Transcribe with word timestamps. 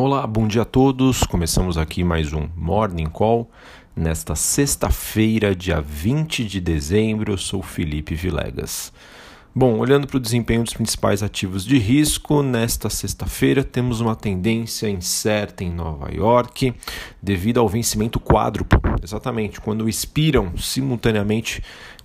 Olá, 0.00 0.24
bom 0.28 0.46
dia 0.46 0.62
a 0.62 0.64
todos. 0.64 1.24
Começamos 1.24 1.76
aqui 1.76 2.04
mais 2.04 2.32
um 2.32 2.48
Morning 2.54 3.06
Call. 3.06 3.50
Nesta 3.96 4.36
sexta-feira, 4.36 5.56
dia 5.56 5.80
20 5.80 6.44
de 6.44 6.60
dezembro, 6.60 7.32
eu 7.32 7.36
sou 7.36 7.64
Felipe 7.64 8.14
Vilegas. 8.14 8.92
Bom, 9.52 9.76
olhando 9.76 10.06
para 10.06 10.18
o 10.18 10.20
desempenho 10.20 10.62
dos 10.62 10.72
principais 10.72 11.20
ativos 11.20 11.64
de 11.64 11.78
risco, 11.78 12.44
nesta 12.44 12.88
sexta-feira 12.88 13.64
temos 13.64 14.00
uma 14.00 14.14
tendência 14.14 14.88
incerta 14.88 15.64
em 15.64 15.72
Nova 15.72 16.14
York 16.14 16.72
devido 17.20 17.58
ao 17.58 17.68
vencimento 17.68 18.20
quádruplo. 18.20 18.80
Exatamente, 19.02 19.60
quando 19.60 19.88
expiram 19.88 20.56
simultaneamente 20.56 21.60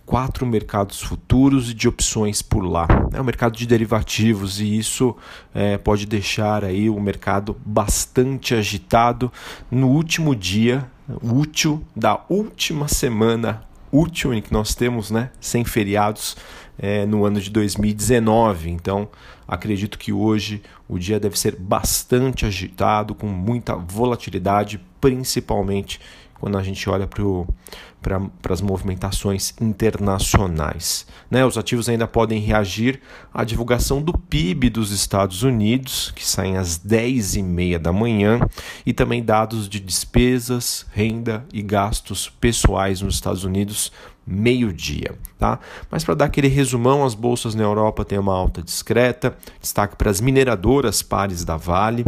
quatro 0.05 0.45
mercados 0.45 1.01
futuros 1.01 1.71
e 1.71 1.73
de 1.73 1.87
opções 1.87 2.41
por 2.41 2.63
lá. 2.63 2.87
É 3.13 3.21
o 3.21 3.23
mercado 3.23 3.57
de 3.57 3.65
derivativos 3.65 4.59
e 4.59 4.77
isso 4.77 5.15
é, 5.53 5.77
pode 5.77 6.05
deixar 6.05 6.63
aí 6.63 6.89
o 6.89 6.99
mercado 6.99 7.55
bastante 7.65 8.53
agitado 8.53 9.31
no 9.71 9.87
último 9.87 10.35
dia 10.35 10.85
útil 11.21 11.83
da 11.95 12.21
última 12.29 12.87
semana 12.87 13.63
útil 13.91 14.33
em 14.33 14.41
que 14.41 14.51
nós 14.51 14.73
temos, 14.73 15.11
né, 15.11 15.29
sem 15.39 15.63
feriados 15.63 16.35
é, 16.77 17.05
no 17.05 17.25
ano 17.25 17.39
de 17.39 17.49
2019. 17.51 18.71
Então, 18.71 19.07
acredito 19.47 19.99
que 19.99 20.11
hoje 20.11 20.63
o 20.89 20.97
dia 20.97 21.19
deve 21.19 21.37
ser 21.37 21.55
bastante 21.55 22.45
agitado, 22.45 23.13
com 23.13 23.27
muita 23.27 23.75
volatilidade, 23.75 24.81
principalmente 24.99 25.99
quando 26.43 26.57
a 26.57 26.61
gente 26.61 26.89
olha 26.89 27.07
para 27.07 28.53
as 28.53 28.59
movimentações 28.59 29.53
internacionais. 29.61 31.07
Né? 31.31 31.45
Os 31.45 31.57
ativos 31.57 31.87
ainda 31.87 32.05
podem 32.05 32.41
reagir 32.41 32.99
à 33.33 33.45
divulgação 33.45 34.01
do 34.01 34.11
PIB 34.11 34.69
dos 34.69 34.91
Estados 34.91 35.41
Unidos, 35.41 36.11
que 36.13 36.27
saem 36.27 36.57
às 36.57 36.77
10h30 36.77 37.77
da 37.77 37.93
manhã, 37.93 38.41
e 38.85 38.91
também 38.91 39.23
dados 39.23 39.69
de 39.69 39.79
despesas, 39.79 40.85
renda 40.91 41.45
e 41.53 41.61
gastos 41.61 42.27
pessoais 42.27 42.99
nos 42.99 43.15
Estados 43.15 43.45
Unidos 43.45 43.89
meio-dia, 44.27 45.17
tá? 45.39 45.59
Mas 45.89 46.03
para 46.03 46.13
dar 46.13 46.25
aquele 46.25 46.49
resumão, 46.49 47.05
as 47.05 47.15
bolsas 47.15 47.55
na 47.55 47.63
Europa 47.63 48.03
têm 48.03 48.19
uma 48.19 48.33
alta 48.33 48.61
discreta, 48.61 49.37
destaque 49.61 49.95
para 49.95 50.11
as 50.11 50.19
mineradoras 50.19 51.01
pares 51.01 51.45
da 51.45 51.55
Vale, 51.55 52.03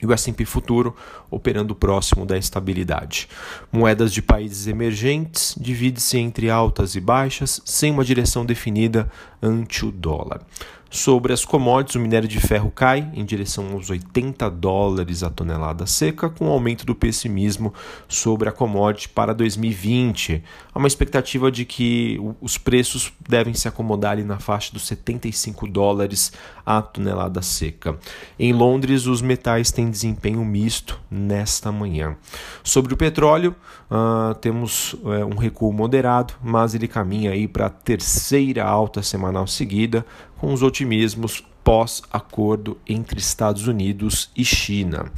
e 0.00 0.06
o 0.06 0.12
S&P 0.12 0.44
futuro 0.44 0.94
operando 1.30 1.74
próximo 1.74 2.26
da 2.26 2.36
estabilidade. 2.36 3.28
Moedas 3.72 4.12
de 4.12 4.22
países 4.22 4.66
emergentes 4.66 5.54
divide-se 5.58 6.18
entre 6.18 6.50
altas 6.50 6.94
e 6.94 7.00
baixas, 7.00 7.60
sem 7.64 7.90
uma 7.90 8.04
direção 8.04 8.44
definida 8.44 9.10
ante 9.42 9.84
o 9.84 9.90
dólar. 9.90 10.40
Sobre 10.88 11.32
as 11.32 11.44
commodities, 11.44 11.96
o 11.96 12.00
minério 12.00 12.28
de 12.28 12.38
ferro 12.38 12.70
cai 12.70 13.10
em 13.12 13.24
direção 13.24 13.72
aos 13.72 13.90
80 13.90 14.48
dólares 14.50 15.24
a 15.24 15.28
tonelada 15.28 15.84
seca, 15.84 16.30
com 16.30 16.46
aumento 16.46 16.86
do 16.86 16.94
pessimismo 16.94 17.74
sobre 18.08 18.48
a 18.48 18.52
commodity 18.52 19.08
para 19.08 19.34
2020. 19.34 20.44
Há 20.72 20.78
uma 20.78 20.86
expectativa 20.86 21.50
de 21.50 21.64
que 21.64 22.20
os 22.40 22.56
preços 22.56 23.12
devem 23.28 23.52
se 23.52 23.66
acomodar 23.66 24.12
ali 24.12 24.22
na 24.22 24.38
faixa 24.38 24.72
dos 24.72 24.86
75 24.86 25.66
dólares 25.66 26.32
a 26.64 26.80
tonelada 26.80 27.42
seca. 27.42 27.98
Em 28.38 28.52
Londres, 28.52 29.06
os 29.06 29.20
metais 29.20 29.72
têm 29.72 29.90
desempenho 29.90 30.44
misto 30.44 31.00
nesta 31.10 31.72
manhã. 31.72 32.16
Sobre 32.62 32.94
o 32.94 32.96
petróleo, 32.96 33.56
uh, 33.90 34.34
temos 34.36 34.94
uh, 34.94 35.26
um 35.26 35.36
recuo 35.36 35.72
moderado, 35.72 36.34
mas 36.42 36.74
ele 36.74 36.86
caminha 36.86 37.32
aí 37.32 37.48
para 37.48 37.66
a 37.66 37.70
terceira 37.70 38.64
alta 38.64 39.02
semanal 39.02 39.46
seguida, 39.46 40.06
com 40.38 40.52
os 40.52 40.62
otimismos 40.62 41.42
pós-acordo 41.64 42.78
entre 42.86 43.18
Estados 43.18 43.66
Unidos 43.66 44.30
e 44.36 44.44
China. 44.44 45.10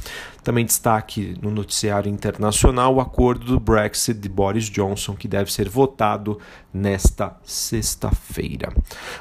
Também 0.43 0.65
destaque 0.65 1.35
no 1.41 1.51
noticiário 1.51 2.09
internacional 2.09 2.95
o 2.95 3.01
acordo 3.01 3.45
do 3.45 3.59
Brexit 3.59 4.19
de 4.19 4.29
Boris 4.29 4.69
Johnson, 4.69 5.15
que 5.15 5.27
deve 5.27 5.51
ser 5.51 5.69
votado 5.69 6.39
nesta 6.73 7.35
sexta-feira. 7.43 8.71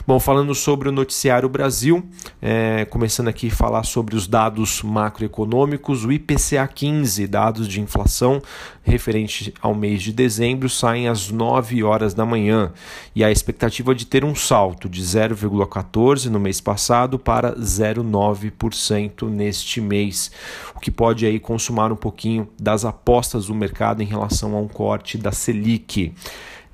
Bom, 0.06 0.20
falando 0.20 0.54
sobre 0.54 0.88
o 0.88 0.92
noticiário 0.92 1.48
Brasil, 1.48 2.06
é, 2.42 2.84
começando 2.84 3.28
aqui 3.28 3.48
a 3.48 3.50
falar 3.50 3.84
sobre 3.84 4.14
os 4.14 4.26
dados 4.26 4.82
macroeconômicos, 4.82 6.04
o 6.04 6.12
IPCA 6.12 6.68
15, 6.68 7.26
dados 7.26 7.66
de 7.66 7.80
inflação 7.80 8.42
referente 8.82 9.52
ao 9.60 9.74
mês 9.74 10.02
de 10.02 10.12
dezembro, 10.12 10.68
saem 10.68 11.08
às 11.08 11.30
9 11.30 11.82
horas 11.84 12.14
da 12.14 12.24
manhã 12.24 12.72
e 13.14 13.22
a 13.22 13.30
expectativa 13.30 13.94
de 13.94 14.06
ter 14.06 14.24
um 14.24 14.34
salto 14.34 14.88
de 14.88 15.02
0,14 15.02 16.26
no 16.26 16.40
mês 16.40 16.60
passado 16.60 17.18
para 17.18 17.54
0,9% 17.56 19.28
neste 19.28 19.80
mês, 19.80 20.30
o 20.74 20.80
que 20.80 20.90
pode 20.90 21.17
aí 21.26 21.38
consumar 21.38 21.92
um 21.92 21.96
pouquinho 21.96 22.48
das 22.60 22.84
apostas 22.84 23.46
do 23.46 23.54
mercado 23.54 24.02
em 24.02 24.06
relação 24.06 24.54
a 24.54 24.60
um 24.60 24.68
corte 24.68 25.18
da 25.18 25.32
Selic. 25.32 26.14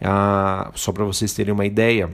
Ah, 0.00 0.70
só 0.74 0.92
para 0.92 1.04
vocês 1.04 1.32
terem 1.32 1.52
uma 1.52 1.64
ideia, 1.64 2.10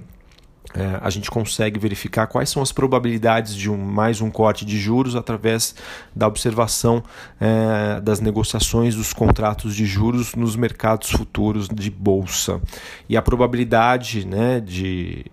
é, 0.72 0.98
a 1.00 1.10
gente 1.10 1.30
consegue 1.30 1.80
verificar 1.80 2.28
quais 2.28 2.48
são 2.48 2.62
as 2.62 2.70
probabilidades 2.70 3.56
de 3.56 3.68
um, 3.68 3.76
mais 3.76 4.20
um 4.20 4.30
corte 4.30 4.64
de 4.64 4.78
juros 4.78 5.16
através 5.16 5.74
da 6.14 6.28
observação 6.28 7.02
é, 7.41 8.00
das 8.00 8.20
negociações 8.20 8.94
dos 8.94 9.12
contratos 9.12 9.74
de 9.74 9.84
juros 9.84 10.34
nos 10.34 10.54
mercados 10.54 11.10
futuros 11.10 11.68
de 11.68 11.91
bolsa. 11.91 12.60
E 13.08 13.16
a 13.16 13.22
probabilidade 13.22 14.24
né, 14.24 14.60
de 14.60 15.26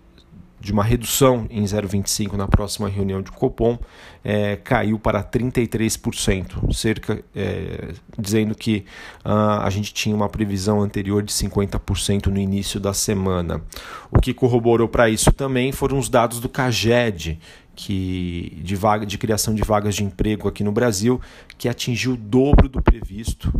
de 0.60 0.72
uma 0.72 0.82
redução 0.82 1.46
em 1.50 1.62
0,25 1.62 2.32
na 2.34 2.48
próxima 2.48 2.88
reunião 2.88 3.22
de 3.22 3.30
Copom 3.30 3.78
é, 4.24 4.56
caiu 4.56 4.98
para 4.98 5.22
33%, 5.22 6.72
cerca, 6.72 7.22
é, 7.34 7.94
dizendo 8.18 8.54
que 8.54 8.84
uh, 9.24 9.62
a 9.62 9.70
gente 9.70 9.94
tinha 9.94 10.14
uma 10.14 10.28
previsão 10.28 10.80
anterior 10.80 11.22
de 11.22 11.32
50% 11.32 12.26
no 12.26 12.38
início 12.38 12.80
da 12.80 12.92
semana. 12.92 13.62
O 14.10 14.20
que 14.20 14.34
corroborou 14.34 14.88
para 14.88 15.08
isso 15.08 15.32
também 15.32 15.72
foram 15.72 15.98
os 15.98 16.08
dados 16.08 16.40
do 16.40 16.48
CAGED, 16.48 17.38
que 17.80 18.60
de 18.60 18.74
vaga 18.74 19.06
de 19.06 19.16
criação 19.16 19.54
de 19.54 19.62
vagas 19.62 19.94
de 19.94 20.02
emprego 20.02 20.48
aqui 20.48 20.64
no 20.64 20.72
Brasil, 20.72 21.20
que 21.56 21.68
atingiu 21.68 22.14
o 22.14 22.16
dobro 22.16 22.68
do 22.68 22.82
previsto. 22.82 23.52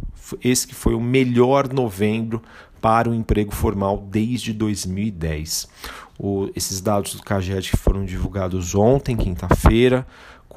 Esse 0.43 0.67
que 0.67 0.75
foi 0.75 0.93
o 0.93 1.01
melhor 1.01 1.73
novembro 1.73 2.43
para 2.81 3.09
o 3.09 3.15
emprego 3.15 3.55
formal 3.55 3.97
desde 3.97 4.53
2010. 4.53 5.69
O, 6.19 6.51
esses 6.57 6.81
dados 6.81 7.15
do 7.15 7.23
CAGED 7.23 7.71
foram 7.77 8.05
divulgados 8.05 8.75
ontem, 8.75 9.17
quinta-feira, 9.17 10.05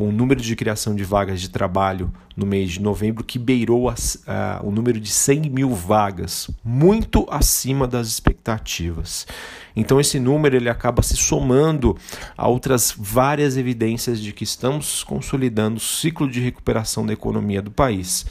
com 0.01 0.09
o 0.09 0.11
número 0.11 0.41
de 0.41 0.55
criação 0.55 0.95
de 0.95 1.03
vagas 1.03 1.39
de 1.39 1.47
trabalho 1.47 2.11
no 2.35 2.43
mês 2.43 2.71
de 2.71 2.81
novembro 2.81 3.23
que 3.23 3.37
beirou 3.37 3.87
a, 3.87 3.93
a, 4.25 4.59
o 4.63 4.71
número 4.71 4.99
de 4.99 5.11
100 5.11 5.41
mil 5.51 5.69
vagas, 5.75 6.49
muito 6.63 7.27
acima 7.29 7.87
das 7.87 8.07
expectativas. 8.07 9.27
Então 9.75 10.01
esse 10.01 10.19
número 10.19 10.55
ele 10.55 10.69
acaba 10.69 11.03
se 11.03 11.15
somando 11.15 11.95
a 12.35 12.47
outras 12.47 12.91
várias 12.97 13.57
evidências 13.57 14.19
de 14.19 14.33
que 14.33 14.43
estamos 14.43 15.03
consolidando 15.03 15.77
o 15.77 15.79
ciclo 15.79 16.27
de 16.27 16.39
recuperação 16.39 17.05
da 17.05 17.13
economia 17.13 17.61
do 17.61 17.69
país. 17.69 18.25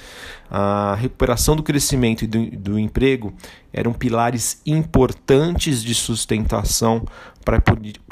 A 0.51 0.97
recuperação 0.97 1.55
do 1.55 1.63
crescimento 1.63 2.25
e 2.25 2.27
do, 2.27 2.51
do 2.51 2.79
emprego 2.79 3.33
eram 3.73 3.93
pilares 3.93 4.61
importantes 4.67 5.81
de 5.81 5.95
sustentação 5.95 7.05
para 7.45 7.63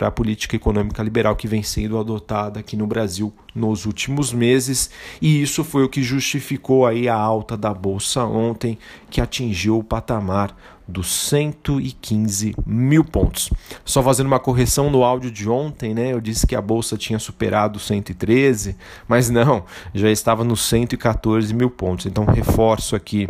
a 0.07 0.11
política 0.11 0.55
econômica 0.55 1.03
liberal 1.03 1.35
que 1.35 1.49
vem 1.49 1.65
sendo 1.65 1.99
adotada 1.99 2.61
aqui 2.61 2.77
no 2.77 2.87
Brasil 2.87 3.33
nos 3.55 3.87
últimos 3.87 4.33
meses, 4.33 4.89
e 5.21 5.43
isso 5.43 5.65
foi 5.65 5.83
o 5.83 5.89
que 5.89 6.03
justificou 6.03 6.87
aí 6.87 7.09
a 7.09 7.17
alta 7.17 7.57
da 7.57 7.75
bolsa 7.75 8.25
ontem, 8.25 8.79
que 9.11 9.21
atingiu 9.21 9.79
o 9.79 9.85
patamar 9.85 10.57
dos 10.89 11.13
115 11.29 12.55
mil 12.67 13.05
pontos. 13.05 13.51
Só 13.85 14.03
fazendo 14.03 14.27
uma 14.27 14.41
correção 14.41 14.91
no 14.91 15.05
áudio 15.05 15.31
de 15.31 15.49
ontem, 15.49 15.93
né? 15.93 16.13
Eu 16.13 16.21
disse 16.21 16.47
que 16.47 16.57
a 16.57 16.63
bolsa 16.63 16.97
tinha 16.97 17.19
superado 17.19 17.79
113, 17.79 18.75
mas 19.07 19.29
não, 19.29 19.65
já 19.95 20.11
estava 20.11 20.43
nos 20.43 20.63
114 20.63 21.53
mil 21.55 21.69
pontos. 21.69 22.07
Então 22.07 22.25
reforço 22.25 22.97
aqui 22.97 23.29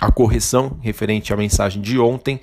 a 0.00 0.12
correção 0.12 0.78
referente 0.80 1.32
à 1.32 1.36
mensagem 1.36 1.82
de 1.82 1.98
ontem 1.98 2.40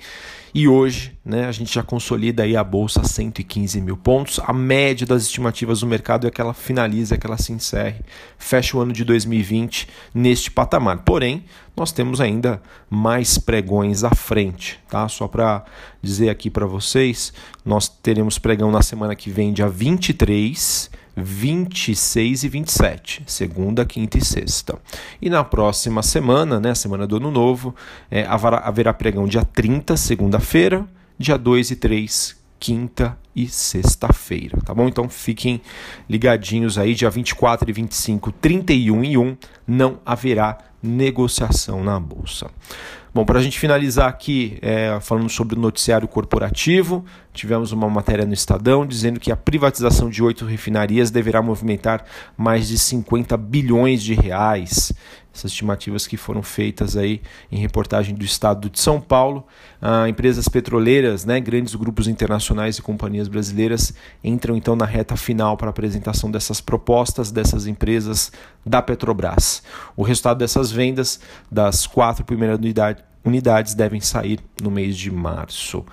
e 0.58 0.66
hoje, 0.66 1.12
né, 1.22 1.44
a 1.44 1.52
gente 1.52 1.74
já 1.74 1.82
consolida 1.82 2.42
aí 2.42 2.56
a 2.56 2.64
bolsa 2.64 3.02
a 3.02 3.04
115 3.04 3.78
mil 3.78 3.94
pontos. 3.94 4.40
A 4.42 4.54
média 4.54 5.06
das 5.06 5.24
estimativas 5.24 5.80
do 5.80 5.86
mercado 5.86 6.26
é 6.26 6.30
que 6.30 6.40
ela 6.40 6.54
finalize, 6.54 7.12
é 7.12 7.18
que 7.18 7.26
ela 7.26 7.36
se 7.36 7.52
encerre, 7.52 8.00
fecha 8.38 8.74
o 8.74 8.80
ano 8.80 8.90
de 8.90 9.04
2020 9.04 9.86
neste 10.14 10.50
patamar. 10.50 11.02
Porém, 11.04 11.44
nós 11.76 11.92
temos 11.92 12.22
ainda 12.22 12.62
mais 12.88 13.36
pregões 13.36 14.02
à 14.02 14.14
frente, 14.14 14.80
tá? 14.88 15.06
Só 15.10 15.28
para 15.28 15.62
dizer 16.00 16.30
aqui 16.30 16.48
para 16.48 16.64
vocês, 16.64 17.34
nós 17.62 17.86
teremos 17.86 18.38
pregão 18.38 18.72
na 18.72 18.80
semana 18.80 19.14
que 19.14 19.28
vem, 19.28 19.52
dia 19.52 19.68
23 19.68 20.90
26 21.16 22.44
e 22.44 22.48
27, 22.48 23.22
segunda, 23.26 23.86
quinta 23.86 24.18
e 24.18 24.24
sexta. 24.24 24.78
E 25.20 25.30
na 25.30 25.42
próxima 25.42 26.02
semana, 26.02 26.60
né, 26.60 26.74
semana 26.74 27.06
do 27.06 27.16
Ano 27.16 27.30
Novo, 27.30 27.74
é, 28.10 28.26
haverá, 28.26 28.92
pregão 28.92 29.26
dia 29.26 29.44
30, 29.44 29.96
segunda-feira, 29.96 30.86
dia 31.18 31.38
2 31.38 31.70
e 31.70 31.76
3, 31.76 32.36
quinta 32.58 33.18
e 33.34 33.48
sexta-feira, 33.48 34.58
tá 34.64 34.74
bom? 34.74 34.88
Então 34.88 35.08
fiquem 35.08 35.60
ligadinhos 36.08 36.78
aí, 36.78 36.94
dia 36.94 37.08
24 37.08 37.68
e 37.68 37.72
25, 37.72 38.32
31 38.32 39.04
e 39.04 39.16
1, 39.16 39.36
não 39.66 39.98
haverá 40.04 40.58
negociação 40.82 41.82
na 41.82 41.98
bolsa. 41.98 42.50
Bom, 43.16 43.24
para 43.24 43.38
a 43.38 43.42
gente 43.42 43.58
finalizar 43.58 44.10
aqui, 44.10 44.58
é, 44.60 44.98
falando 45.00 45.30
sobre 45.30 45.56
o 45.56 45.58
noticiário 45.58 46.06
corporativo, 46.06 47.02
tivemos 47.32 47.72
uma 47.72 47.88
matéria 47.88 48.26
no 48.26 48.34
Estadão 48.34 48.84
dizendo 48.84 49.18
que 49.18 49.32
a 49.32 49.36
privatização 49.36 50.10
de 50.10 50.22
oito 50.22 50.44
refinarias 50.44 51.10
deverá 51.10 51.40
movimentar 51.40 52.04
mais 52.36 52.68
de 52.68 52.78
50 52.78 53.34
bilhões 53.38 54.02
de 54.02 54.12
reais 54.12 54.92
essas 55.36 55.52
estimativas 55.52 56.06
que 56.06 56.16
foram 56.16 56.42
feitas 56.42 56.96
aí 56.96 57.20
em 57.52 57.58
reportagem 57.58 58.14
do 58.14 58.24
Estado 58.24 58.70
de 58.70 58.80
São 58.80 59.00
Paulo. 59.00 59.46
Ah, 59.80 60.08
empresas 60.08 60.48
petroleiras, 60.48 61.24
né, 61.24 61.38
grandes 61.38 61.74
grupos 61.74 62.08
internacionais 62.08 62.78
e 62.78 62.82
companhias 62.82 63.28
brasileiras 63.28 63.92
entram 64.24 64.56
então 64.56 64.74
na 64.74 64.86
reta 64.86 65.16
final 65.16 65.56
para 65.56 65.68
a 65.68 65.70
apresentação 65.70 66.30
dessas 66.30 66.60
propostas 66.60 67.30
dessas 67.30 67.66
empresas 67.66 68.32
da 68.64 68.80
Petrobras. 68.80 69.62
O 69.94 70.02
resultado 70.02 70.38
dessas 70.38 70.65
vendas 70.70 71.20
das 71.50 71.86
quatro 71.86 72.24
primeiras 72.24 72.58
unidades 72.58 73.04
unidades 73.26 73.74
devem 73.74 74.00
sair 74.00 74.38
no 74.62 74.70
mês 74.70 74.96
de 74.96 75.10
março 75.10 75.84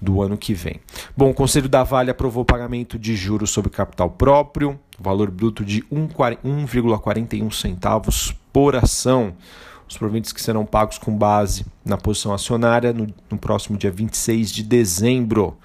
do 0.00 0.20
ano 0.22 0.36
que 0.36 0.52
vem. 0.52 0.80
Bom, 1.16 1.30
o 1.30 1.34
Conselho 1.34 1.68
da 1.68 1.82
Vale 1.82 2.10
aprovou 2.10 2.44
pagamento 2.44 2.98
de 2.98 3.16
juros 3.16 3.50
sobre 3.50 3.70
capital 3.70 4.10
próprio, 4.10 4.78
valor 4.98 5.30
bruto 5.30 5.64
de 5.64 5.82
1,41 5.84 7.52
centavos 7.52 8.34
por 8.52 8.76
ação. 8.76 9.34
Os 9.88 9.96
proventos 9.96 10.32
que 10.32 10.40
serão 10.40 10.64
pagos 10.64 10.98
com 10.98 11.16
base 11.16 11.64
na 11.84 11.96
posição 11.96 12.32
acionária 12.32 12.92
no, 12.92 13.06
no 13.30 13.38
próximo 13.38 13.76
dia 13.76 13.90
26 13.90 14.50
de 14.50 14.62
dezembro. 14.62 15.56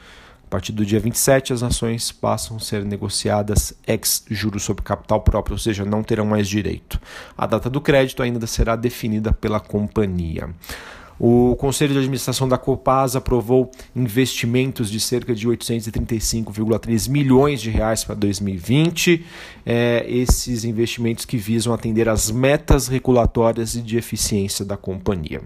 A 0.50 0.58
partir 0.60 0.72
do 0.72 0.84
dia 0.84 1.00
27, 1.00 1.54
as 1.54 1.62
ações 1.62 2.12
passam 2.12 2.58
a 2.58 2.60
ser 2.60 2.84
negociadas 2.84 3.72
ex 3.86 4.26
juros 4.32 4.64
sobre 4.64 4.84
capital 4.84 5.22
próprio, 5.22 5.54
ou 5.54 5.60
seja, 5.60 5.86
não 5.86 6.02
terão 6.02 6.26
mais 6.26 6.50
direito. 6.50 7.00
A 7.38 7.46
data 7.46 7.70
do 7.70 7.80
crédito 7.80 8.24
ainda 8.24 8.48
será 8.48 8.76
definida 8.76 9.32
pela 9.32 9.60
companhia. 9.60 10.50
O 11.20 11.56
Conselho 11.56 11.94
de 11.94 12.00
Administração 12.00 12.50
da 12.50 12.58
Copasa 12.58 13.20
aprovou 13.20 13.70
investimentos 13.96 14.90
de 14.90 15.00
cerca 15.00 15.36
de 15.36 15.48
835,3 15.48 17.08
milhões 17.08 17.62
de 17.62 17.70
reais 17.70 18.04
para 18.04 18.16
2020. 18.16 19.24
É, 19.64 20.04
esses 20.10 20.64
investimentos 20.66 21.26
que 21.26 21.38
visam 21.38 21.76
atender 21.76 22.10
às 22.10 22.32
metas 22.32 22.88
regulatórias 22.88 23.76
e 23.76 23.82
de 23.82 23.98
eficiência 23.98 24.66
da 24.66 24.76
companhia. 24.76 25.44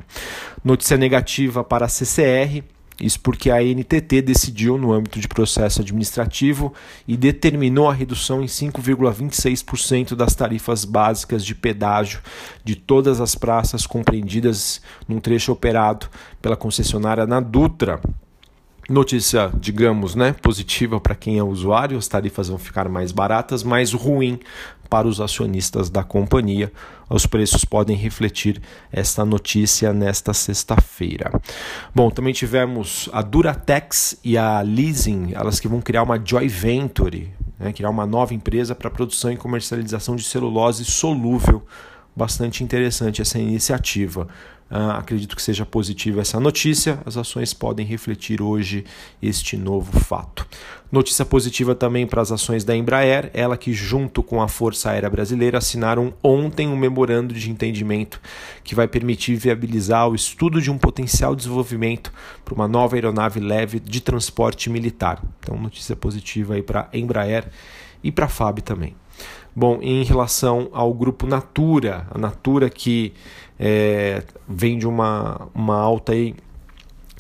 Notícia 0.63 0.95
negativa 0.95 1.61
para 1.61 1.87
a 1.87 1.89
CCR. 1.89 2.63
Isso 3.01 3.19
porque 3.19 3.49
a 3.49 3.61
NTT 3.61 4.21
decidiu, 4.21 4.77
no 4.77 4.93
âmbito 4.93 5.19
de 5.19 5.27
processo 5.27 5.81
administrativo, 5.81 6.73
e 7.07 7.17
determinou 7.17 7.89
a 7.89 7.93
redução 7.93 8.41
em 8.41 8.45
5,26% 8.45 10.15
das 10.15 10.35
tarifas 10.35 10.85
básicas 10.85 11.43
de 11.43 11.55
pedágio 11.55 12.21
de 12.63 12.75
todas 12.75 13.19
as 13.19 13.35
praças 13.35 13.85
compreendidas 13.87 14.81
num 15.07 15.19
trecho 15.19 15.51
operado 15.51 16.07
pela 16.41 16.55
concessionária 16.55 17.25
na 17.25 17.39
Dutra, 17.39 17.99
Notícia, 18.89 19.49
digamos, 19.57 20.13
né, 20.13 20.35
positiva 20.41 20.99
para 20.99 21.15
quem 21.15 21.37
é 21.37 21.43
usuário, 21.43 21.97
as 21.97 22.05
tarifas 22.05 22.49
vão 22.49 22.57
ficar 22.57 22.89
mais 22.89 23.13
baratas, 23.13 23.63
mas 23.63 23.93
ruim 23.93 24.37
para 24.89 25.07
os 25.07 25.19
acionistas 25.19 25.89
da 25.89 26.03
companhia. 26.03 26.71
Os 27.09 27.25
preços 27.25 27.63
podem 27.65 27.95
refletir 27.95 28.61
esta 28.91 29.23
notícia 29.25 29.93
nesta 29.93 30.33
sexta-feira. 30.33 31.31
Bom, 31.93 32.09
também 32.09 32.33
tivemos 32.33 33.09
a 33.11 33.21
Duratex 33.21 34.17
e 34.23 34.37
a 34.37 34.61
Leasing, 34.61 35.33
elas 35.33 35.59
que 35.59 35.67
vão 35.67 35.81
criar 35.81 36.03
uma 36.03 36.19
joint 36.23 36.49
venture, 36.49 37.31
né, 37.59 37.71
criar 37.71 37.89
uma 37.89 38.05
nova 38.05 38.33
empresa 38.33 38.73
para 38.73 38.89
produção 38.89 39.31
e 39.31 39.37
comercialização 39.37 40.15
de 40.15 40.23
celulose 40.23 40.85
solúvel. 40.85 41.65
Bastante 42.15 42.63
interessante 42.63 43.21
essa 43.21 43.39
iniciativa. 43.39 44.27
Uh, 44.73 44.89
acredito 44.97 45.35
que 45.35 45.41
seja 45.43 45.67
positiva 45.67 46.21
essa 46.21 46.39
notícia. 46.39 46.99
As 47.05 47.15
ações 47.15 47.53
podem 47.53 47.85
refletir 47.85 48.41
hoje 48.41 48.83
este 49.21 49.55
novo 49.55 49.99
fato. 49.99 50.47
Notícia 50.91 51.23
positiva 51.23 51.75
também 51.75 52.07
para 52.07 52.23
as 52.23 52.31
ações 52.31 52.63
da 52.63 52.75
Embraer, 52.75 53.29
ela 53.35 53.55
que, 53.55 53.71
junto 53.71 54.23
com 54.23 54.41
a 54.41 54.47
Força 54.47 54.89
Aérea 54.89 55.11
Brasileira, 55.11 55.59
assinaram 55.59 56.11
ontem 56.23 56.67
um 56.67 56.75
memorando 56.75 57.35
de 57.35 57.51
entendimento 57.51 58.19
que 58.63 58.73
vai 58.73 58.87
permitir 58.87 59.35
viabilizar 59.35 60.09
o 60.09 60.15
estudo 60.15 60.59
de 60.59 60.71
um 60.71 60.77
potencial 60.79 61.35
desenvolvimento 61.35 62.11
para 62.43 62.55
uma 62.55 62.67
nova 62.67 62.95
aeronave 62.95 63.39
leve 63.39 63.79
de 63.79 64.01
transporte 64.01 64.71
militar. 64.71 65.21
Então, 65.39 65.55
notícia 65.55 65.95
positiva 65.95 66.55
aí 66.55 66.63
para 66.63 66.89
a 66.91 66.97
Embraer 66.97 67.47
e 68.03 68.11
para 68.11 68.25
a 68.25 68.29
FAB 68.29 68.61
também. 68.61 68.95
Bom, 69.55 69.79
em 69.81 70.03
relação 70.03 70.69
ao 70.73 70.93
grupo 70.93 71.27
Natura, 71.27 72.07
a 72.09 72.17
Natura 72.17 72.69
que 72.69 73.13
é, 73.59 74.23
vem 74.47 74.77
de 74.77 74.87
uma, 74.87 75.47
uma 75.53 75.77
alta 75.77 76.13
aí 76.13 76.35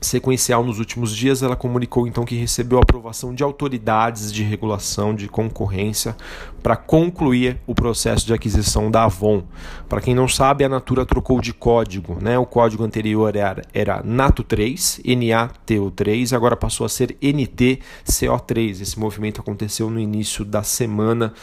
sequencial 0.03 0.63
nos 0.63 0.79
últimos 0.79 1.15
dias, 1.15 1.41
ela 1.41 1.55
comunicou 1.55 2.07
então 2.07 2.25
que 2.25 2.35
recebeu 2.35 2.77
aprovação 2.77 3.33
de 3.33 3.43
autoridades 3.43 4.31
de 4.31 4.43
regulação 4.43 5.15
de 5.15 5.27
concorrência 5.27 6.15
para 6.61 6.75
concluir 6.75 7.57
o 7.65 7.73
processo 7.73 8.25
de 8.25 8.33
aquisição 8.33 8.91
da 8.91 9.05
Avon. 9.05 9.43
Para 9.89 10.01
quem 10.01 10.13
não 10.13 10.27
sabe, 10.27 10.63
a 10.63 10.69
Natura 10.69 11.05
trocou 11.05 11.41
de 11.41 11.53
código, 11.53 12.17
né? 12.21 12.37
O 12.37 12.45
código 12.45 12.83
anterior 12.83 13.35
era, 13.35 13.61
era 13.73 14.03
NATO3, 14.03 15.01
NATO3, 15.03 16.33
agora 16.35 16.55
passou 16.55 16.85
a 16.85 16.89
ser 16.89 17.17
NTCO3. 17.21 18.81
Esse 18.81 18.99
movimento 18.99 19.41
aconteceu 19.41 19.89
no 19.89 19.99
início 19.99 20.45
da 20.45 20.63
semana 20.63 21.33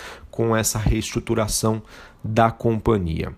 com 0.40 0.56
essa 0.56 0.78
reestruturação 0.78 1.82
da 2.24 2.50
companhia. 2.50 3.34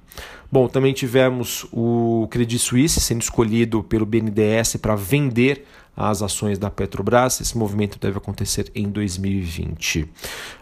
Bom, 0.51 0.69
também 0.69 0.93
tivemos 0.93 1.67
o 1.73 2.29
Credit 2.31 2.61
Suisse 2.61 3.01
sendo 3.01 3.23
escolhido 3.23 3.83
pelo 3.83 4.07
BNDES 4.07 4.77
para 4.77 4.95
vender 4.95 5.65
as 5.97 6.23
ações 6.23 6.61
da 6.61 6.71
Petrobras. 6.71 7.41
Esse 7.41 7.59
movimento 7.59 7.99
deve 7.99 8.19
acontecer 8.19 8.71
em 8.73 8.89
2020. 8.89 10.03
Uh, 10.03 10.09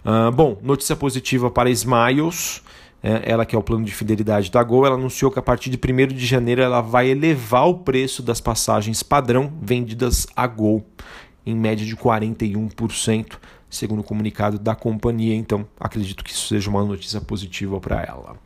ah, 0.02 0.30
bom, 0.30 0.56
notícia 0.62 0.96
positiva 0.96 1.50
para 1.50 1.68
Smiles. 1.68 2.62
É, 3.02 3.32
ela 3.32 3.44
que 3.44 3.54
é 3.54 3.58
o 3.58 3.62
plano 3.62 3.84
de 3.84 3.92
fidelidade 3.94 4.50
da 4.50 4.62
Gol, 4.62 4.86
ela 4.86 4.94
anunciou 4.94 5.30
que 5.30 5.38
a 5.38 5.42
partir 5.42 5.70
de 5.70 5.78
1 5.78 6.08
de 6.08 6.24
janeiro 6.24 6.62
ela 6.62 6.82
vai 6.82 7.08
elevar 7.08 7.66
o 7.66 7.78
preço 7.78 8.22
das 8.22 8.40
passagens 8.42 9.02
padrão 9.02 9.52
vendidas 9.60 10.26
a 10.36 10.46
Gol 10.46 10.86
em 11.44 11.54
média 11.54 11.86
de 11.86 11.96
41% 11.96 13.38
segundo 13.70 14.00
o 14.00 14.04
comunicado 14.04 14.58
da 14.58 14.74
companhia. 14.74 15.34
Então, 15.34 15.66
acredito 15.78 16.24
que 16.24 16.32
isso 16.32 16.48
seja 16.48 16.68
uma 16.68 16.84
notícia 16.84 17.20
positiva 17.20 17.80
para 17.80 18.02
ela. 18.02 18.36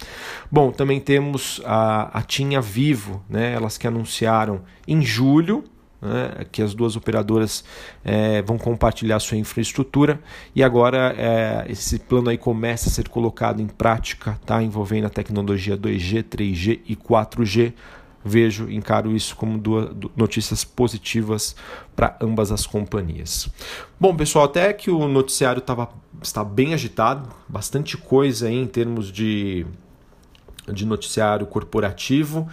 Bom, 0.53 0.71
também 0.71 1.01
temos 1.01 1.61
a, 1.65 2.19
a 2.19 2.23
Tinha 2.23 2.61
Vivo, 2.61 3.25
né? 3.29 3.55
elas 3.55 3.79
que 3.79 3.87
anunciaram 3.87 4.61
em 4.87 5.03
julho. 5.03 5.65
Né, 6.03 6.45
que 6.53 6.61
as 6.61 6.75
duas 6.75 6.97
operadoras 6.97 7.65
é, 8.05 8.43
vão 8.43 8.59
compartilhar 8.59 9.19
sua 9.21 9.39
infraestrutura 9.39 10.21
e 10.55 10.63
agora 10.63 11.15
é, 11.17 11.65
esse 11.73 11.99
plano 11.99 12.29
aí 12.29 12.37
começa 12.37 12.91
a 12.91 12.93
ser 12.93 13.09
colocado 13.09 13.63
em 13.63 13.67
prática, 13.67 14.39
tá? 14.45 14.63
envolvendo 14.63 15.07
a 15.07 15.09
tecnologia 15.09 15.79
2G, 15.79 16.23
3G 16.25 16.81
e 16.87 16.95
4G 16.95 17.73
vejo, 18.25 18.71
encaro 18.71 19.15
isso 19.15 19.37
como 19.37 19.59
duas 19.59 19.91
notícias 20.17 20.65
positivas 20.65 21.55
para 21.95 22.17
ambas 22.21 22.51
as 22.51 22.67
companhias. 22.67 23.49
Bom, 24.01 24.17
pessoal, 24.17 24.47
até 24.47 24.73
que 24.73 24.91
o 24.91 25.07
noticiário 25.07 25.61
tava, 25.61 25.91
está 26.23 26.43
bem 26.43 26.73
agitado, 26.73 27.29
bastante 27.49 27.97
coisa 27.97 28.49
aí 28.49 28.57
em 28.57 28.67
termos 28.67 29.13
de, 29.13 29.67
de 30.73 30.87
noticiário 30.87 31.47
corporativo, 31.47 32.49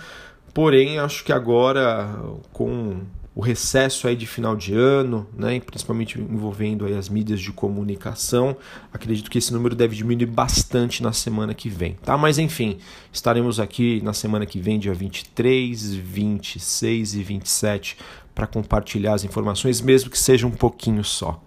porém 0.54 1.00
acho 1.00 1.24
que 1.24 1.32
agora 1.32 2.10
com 2.52 3.00
o 3.34 3.42
recesso 3.42 4.08
aí 4.08 4.16
de 4.16 4.28
final 4.28 4.56
de 4.56 4.74
ano, 4.74 5.26
né, 5.34 5.60
principalmente 5.60 6.20
envolvendo 6.20 6.86
aí 6.86 6.96
as 6.96 7.08
mídias 7.08 7.40
de 7.40 7.52
comunicação. 7.52 8.58
Acredito 8.92 9.32
que 9.32 9.38
esse 9.38 9.54
número 9.54 9.74
deve 9.74 9.96
diminuir 9.96 10.26
bastante 10.26 11.02
na 11.02 11.14
semana 11.14 11.54
que 11.54 11.70
vem, 11.70 11.94
tá? 12.04 12.18
Mas 12.18 12.38
enfim, 12.38 12.78
estaremos 13.12 13.60
aqui 13.60 14.02
na 14.04 14.12
semana 14.12 14.46
que 14.46 14.60
vem, 14.60 14.78
dia 14.78 14.94
23, 14.94 15.96
26 15.96 17.16
e 17.16 17.24
27, 17.24 17.98
para 18.36 18.48
compartilhar 18.48 19.14
as 19.14 19.24
informações, 19.24 19.80
mesmo 19.80 20.10
que 20.10 20.20
seja 20.20 20.46
um 20.46 20.52
pouquinho 20.52 21.04
só. 21.04 21.42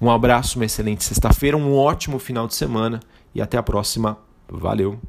Um 0.00 0.10
abraço, 0.10 0.58
uma 0.58 0.64
excelente 0.64 1.02
sexta-feira, 1.02 1.56
um 1.56 1.74
ótimo 1.74 2.18
final 2.18 2.46
de 2.46 2.54
semana 2.54 3.00
e 3.34 3.42
até 3.42 3.58
a 3.58 3.62
próxima. 3.62 4.18
Valeu! 4.48 5.00